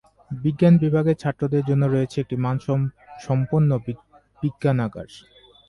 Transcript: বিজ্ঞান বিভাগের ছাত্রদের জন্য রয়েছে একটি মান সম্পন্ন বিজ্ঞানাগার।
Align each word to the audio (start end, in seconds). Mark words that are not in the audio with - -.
বিজ্ঞান 0.31 0.75
বিভাগের 0.83 1.19
ছাত্রদের 1.23 1.63
জন্য 1.69 1.83
রয়েছে 1.85 2.17
একটি 2.19 2.35
মান 2.45 2.55
সম্পন্ন 3.27 3.69
বিজ্ঞানাগার। 4.41 5.09